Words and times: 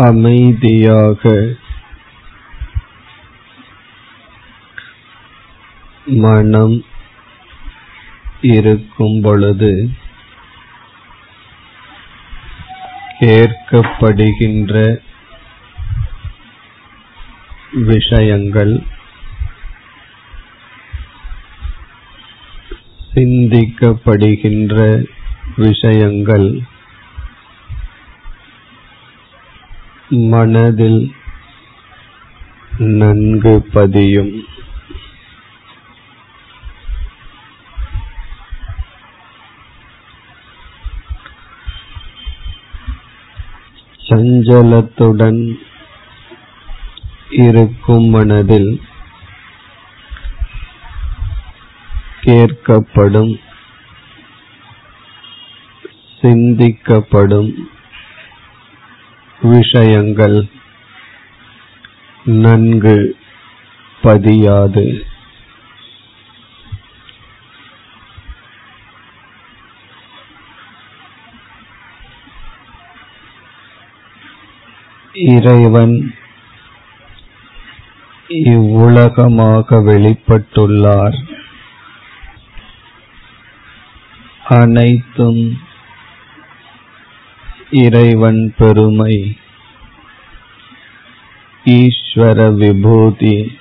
அமைதியாக 0.00 1.22
மனம் 6.20 6.76
இருக்கும் 8.50 9.18
பொழுது 9.22 9.72
கேட்கப்படுகின்ற 13.20 14.74
விஷயங்கள் 17.84 18.74
சிந்திக்கப்படுகின்ற 23.12 24.76
விஷயங்கள் 25.56 26.48
மனதில் 30.10 31.14
நன்கு 32.78 33.66
பதியும். 33.72 34.44
சஞ்சலத்துடன் 44.08 45.58
இருக்கும் 47.30 48.08
மனதில் 48.08 48.82
கேட்கப்படும் 52.20 53.40
சிந்திக்கப்படும் 56.22 57.54
விஷயங்கள் 59.42 60.48
நன்கு 62.24 63.16
பதியாது. 64.02 65.08
இறைவன் 75.12 76.14
இவ்வுலகமாக 78.28 79.76
வெளிப்பட்டுள்ளார். 79.76 81.38
அனைத்தும் 84.44 85.68
இறைவன் 87.70 88.54
பெருமை. 88.56 89.36
ஈஸ்வர 91.64 92.54
விபூதி. 92.54 93.58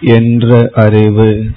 என்ற 0.00 0.70
அறிவு. 0.74 1.54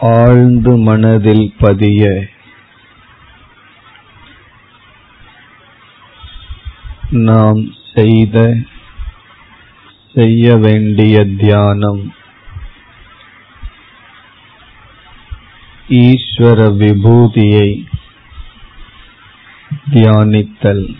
ஆழ்ந்து 0.00 0.76
மனதில் 0.76 1.54
பதிய. 1.58 2.26
நாம் 7.10 7.72
செய்த 7.94 8.56
செய்ய 10.14 10.56
வேண்டிய 10.56 11.24
தியானம். 11.24 12.14
ஈஸ்வர 15.88 16.64
விபூதியை 16.78 17.86
தியானித்தல். 19.90 20.96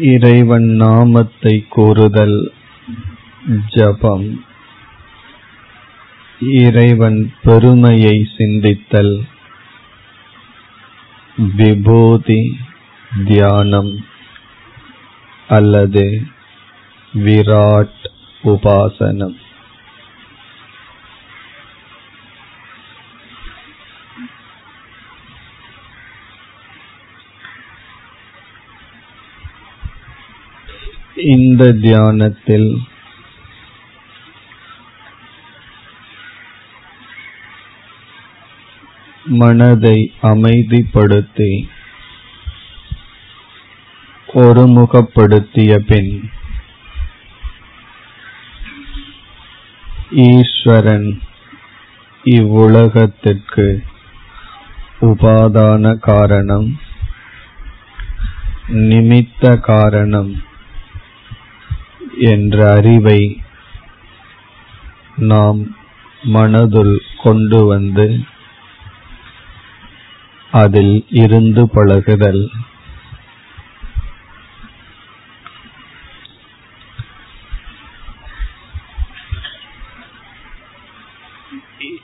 இறைவன் 0.00 0.64
நாமத்தை 0.64 1.66
கூறுதல் 1.68 2.52
ஜபம். 3.66 4.44
இறைவன் 6.40 7.32
பெருமையை 7.42 8.28
சிந்தித்தல் 8.38 9.26
விபூதி. 11.36 12.58
தியானம் 13.24 14.06
அல்லது 15.48 16.26
விராட் 17.14 18.04
உபாசனம். 18.44 19.44
இந்த 31.14 31.72
தியானத்தில் 31.72 32.82
மனதை 39.24 40.12
அமைதிப்படுத்தி 40.22 41.68
ஒருமுகப்படுத்திய 44.36 45.78
பின் 45.78 46.10
ஈஸ்வரன் 50.24 51.22
இவ்வுலகத்திற்கு 52.24 53.66
உபாதான 55.00 55.94
காரணம் 55.98 56.78
நிமித்த 58.68 59.60
காரணம் 59.60 60.42
என்ற 62.18 62.74
அறிவை 62.74 63.20
நாம் 65.16 65.60
மனதுள் 66.24 66.96
கொண்டு 67.22 67.64
வந்து 67.66 68.24
அதில் 70.52 71.06
இருந்து 71.10 71.70
பழகுதல். 71.74 72.50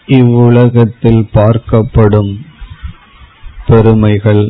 இவ்வுலகத்தில் 0.07 1.29
பார்க்கப்படும் 1.33 2.33
பெருமைகள் 3.67 4.45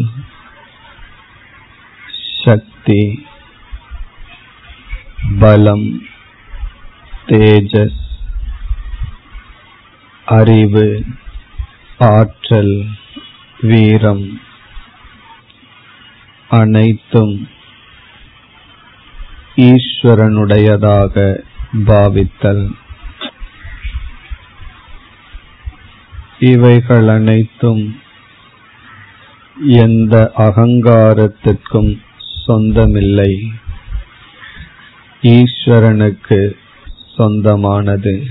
சக்தி 2.45 3.25
பலம் 5.39 5.87
தேஜஸ் 7.27 8.01
அறிவு 10.25 11.05
ஆற்றல் 11.99 12.75
வீரம் 13.61 14.41
அனைத்தும் 16.49 17.49
ஈஸ்வரனுடையதாக 19.57 21.15
பாவித்தல். 21.85 22.65
இவைகள் 26.39 27.09
அனைத்தும் 27.09 28.01
எந்த 29.67 30.33
அகங்காரத்திற்கும் 30.37 31.99
சொந்தமில்லை. 32.47 33.53
ஈஸ்வரனுக்கு 35.23 36.53
சொந்தமானது. 37.17 38.27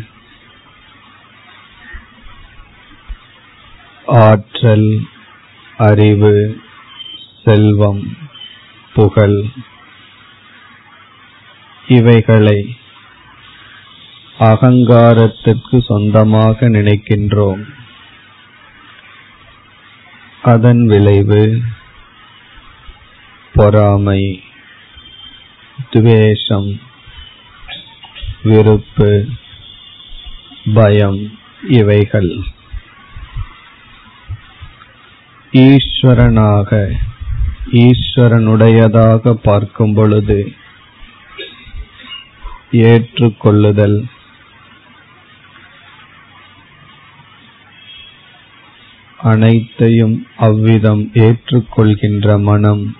ஆற்றல் 4.06 5.00
அறிவு 5.78 6.62
செல்வம் 7.44 8.18
புகழ் 8.94 9.44
இவைகளை 11.88 12.76
அகங்காரத்திற்கு 14.40 15.82
சொந்தமாக 15.82 16.70
நினைக்கின்றோம். 16.70 17.80
அதன் 20.42 20.86
விளைவு 20.86 21.62
பொறாமை 23.54 24.44
துவேஷம் 25.90 26.82
விருப்பு 28.44 29.26
பயம் 30.74 31.38
இவைகள். 31.62 32.32
ஈஸ்வரனாக 35.52 36.98
ஈஸ்வரனுடையதாக 37.72 39.34
பார்க்கும் 39.34 39.94
பொழுது 39.94 40.54
ஏற்றுக்கொள்ளுதல் 42.72 44.06
அனைத்தையும் 49.22 50.28
அவ்விதம் 50.38 51.12
ஏற்றுக்கொள்கின்ற 51.14 52.42
மனம் 52.42 52.96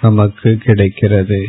நமக்கு 0.00 0.58
கிடைக்கிறது. 0.58 1.48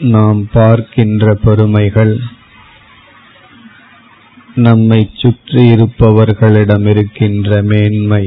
நாம் 0.00 0.48
பார்க்கின்ற 0.52 1.34
பெருமைகள் 1.34 2.20
நம்மை 4.54 5.10
சுற்றி 5.12 5.62
இருப்பவர்களிடம் 5.72 6.86
இருக்கின்ற 6.88 7.62
மேன்மை 7.62 8.24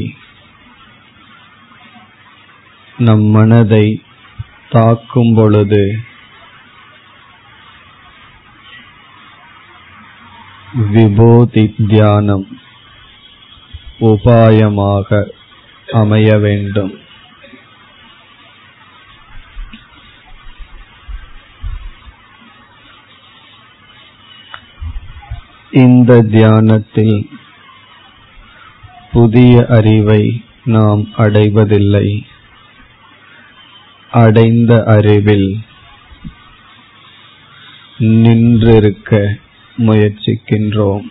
நம் 2.98 3.26
மனதை 3.30 3.86
தாக்கும் 4.72 5.34
பொழுது 5.36 5.82
விபூதி 10.74 11.64
தியானம் 11.88 12.48
உபாயமாக 14.00 15.30
அமைய 15.92 16.38
வேண்டும். 16.38 16.94
இந்த 25.72 26.22
தியானத்தில் 26.22 27.30
புதிய 29.12 29.66
அறிவை 29.70 30.44
நாம் 30.64 31.08
அடைவதில்லை. 31.16 32.26
அடைந்த 34.12 34.84
அறிவில் 34.86 35.60
நின்றிருக்க 37.98 39.40
முயற்சிக்கின்றோம். 39.78 41.08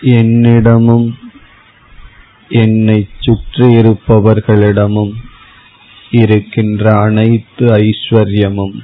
என்னிடமும் 0.00 1.23
என்னை 2.56 3.08
சுற்றியிருப்பவர்களிடமும் 3.20 5.14
இருக்கின்ற 6.10 6.92
அனைத்து 7.00 7.66
ஐஸ்வர்யமும் 7.66 8.76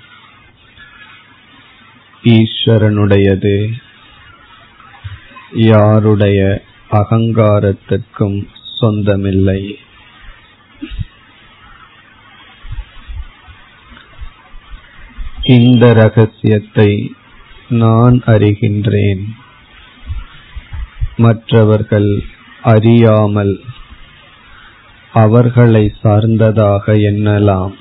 ஈஸ்வரனுடையது. 2.24 3.54
யாருடைய 5.52 6.62
அகங்காரத்துக்கும் 6.90 8.46
சொந்தமில்லை. 8.80 9.78
இந்த 15.42 15.92
ரகசியத்தை 15.92 17.14
நான் 17.68 18.22
அறிகின்றேன். 18.26 19.24
மற்றவர்கள் 21.16 22.38
அறியாமல் 22.62 23.60
அவர்களை 25.12 25.92
சார்ந்ததாக 26.00 26.92
எண்ணலாம். 26.92 27.74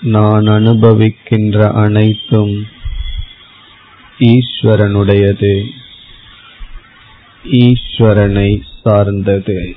நான் 0.00 0.46
அனுபவிக்கின்ற 0.46 1.72
அனைத்தும் 1.72 2.66
ஈஸ்வரனுடையது. 4.18 5.70
ஈஸ்வரனை 7.44 8.62
சார்ந்தது. 8.82 9.76